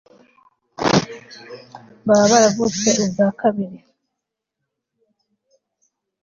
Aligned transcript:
baba 2.07 2.25
baravutse 2.31 2.89
ubwa 3.03 3.27
kabiri 3.39 3.79